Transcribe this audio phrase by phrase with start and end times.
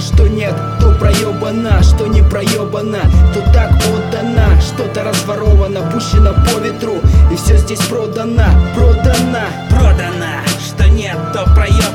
[0.00, 3.00] что нет, то проебано, что не проебано,
[3.34, 6.96] то так отдано, что-то разворовано, пущено по ветру,
[7.30, 8.44] и все здесь продано,
[8.74, 8.97] продано.
[8.97, 8.97] Продано,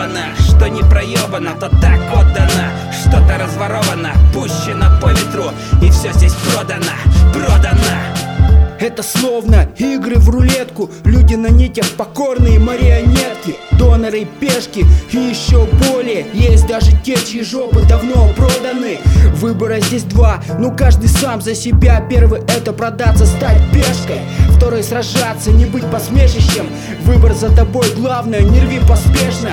[0.00, 5.50] проебано, что не проебано, то так отдано, что-то разворовано, пущено по ветру,
[5.82, 6.92] и все здесь продано,
[7.32, 7.76] продано.
[8.78, 16.24] Это словно игры в рулетку Люди на нитях покорные марионетки Доноры пешки и еще более
[16.32, 19.00] Есть даже те, чьи жопы давно проданы.
[19.34, 22.00] Выбора здесь два, ну каждый сам за себя.
[22.08, 24.20] Первый это продаться, стать пешкой
[24.56, 26.66] Второй сражаться, не быть посмешищем.
[27.02, 29.50] Выбор за тобой, главное, не рви поспешно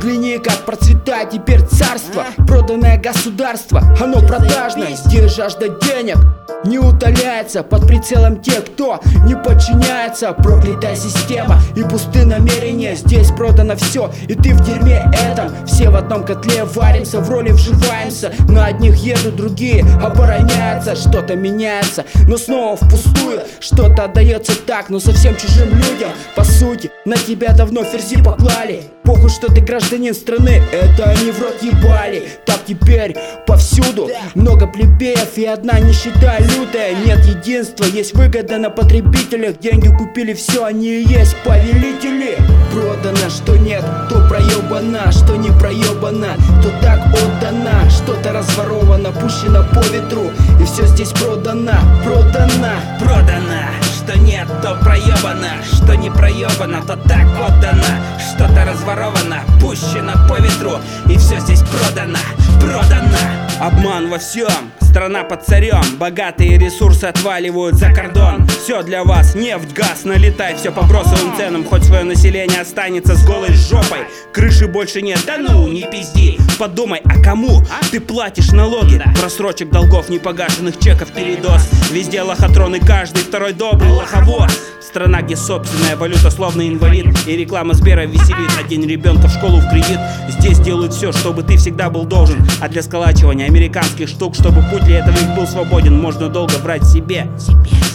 [0.00, 2.24] Взгляни, как процветает теперь царство.
[2.48, 4.96] Проданное государство, оно продажное.
[4.96, 6.16] Здесь жажда денег
[6.64, 10.32] не утоляется Под прицелом тех, кто не подчиняется.
[10.32, 12.94] Проклятая система и пустые намерения.
[12.94, 15.66] Здесь продано все, и ты в дерьме этом.
[15.66, 18.32] Все в одном котле варимся, в роли вживаемся.
[18.48, 20.96] На одних едут, другие обороняются.
[20.96, 23.42] Что-то меняется, но снова впустую.
[23.60, 26.10] Что-то отдается так, но совсем чужим людям.
[26.36, 28.84] По сути, на тебя давно ферзи поклали.
[29.02, 32.28] Похуй, что ты гражданин страны, это они в рот ебали.
[32.46, 36.94] Так теперь повсюду много плебеев и одна нищета лютая.
[37.04, 39.58] Нет единства, есть выгода на потребителях.
[39.58, 42.38] Деньги купили все, они и есть повелители.
[42.72, 47.90] Продано, что нет, то проебано Что не проебано, то так отдано.
[47.90, 50.30] Что-то разворовано, пущено по ветру
[50.60, 51.72] И все здесь продано,
[52.04, 60.12] продано Продано, что нет, то проебано, что не проебано, то так отдано, что-то разворовано, пущено
[60.28, 62.18] по ветру, и все здесь продано,
[62.60, 63.18] продано.
[63.60, 68.46] Обман во всем, страна под царем, богатые ресурсы отваливают за кордон.
[68.48, 73.24] Все для вас, нефть, газ, налетай, все по бросовым ценам, хоть свое население останется с
[73.26, 74.06] голой жопой.
[74.32, 76.29] Крыши больше нет, да ну, не пизди,
[76.60, 79.02] подумай, а кому ты платишь налоги?
[79.18, 84.52] Просрочек долгов, непогашенных чеков, передоз, везде лохотроны, каждый второй добрый лоховоз.
[84.82, 87.06] Страна, где собственная валюта словно инвалид.
[87.26, 88.50] И реклама Сбера веселит.
[88.62, 89.98] Один ребенка в школу в кредит.
[90.28, 92.46] Здесь делают все, чтобы ты всегда был должен.
[92.60, 96.84] А для сколачивания американских штук Чтобы путь для этого их был свободен Можно долго врать
[96.84, 97.28] себе.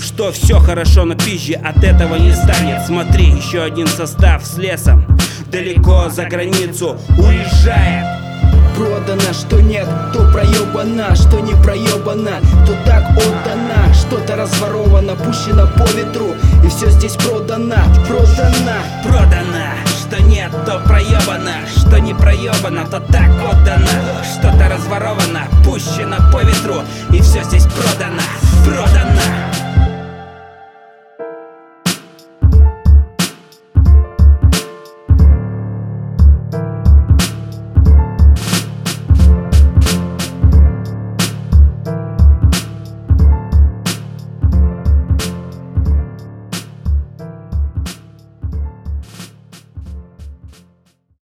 [0.00, 2.86] Что все хорошо, но пизже от этого не станет.
[2.86, 5.04] Смотри, еще один состав с лесом.
[5.50, 8.24] Далеко за границу уезжает
[8.74, 15.88] Продано, что нет, то проебано Что не проебано, то так отдано Что-то разворовано, пущено по
[15.92, 17.76] ветру И все здесь продано,
[18.08, 18.72] продано.
[19.04, 24.24] Продано, что нет, то проебано Что не проебано, то так отдано.
[24.24, 26.82] Что-то разворовано, пущено по ветру
[27.12, 28.22] И все здесь продано,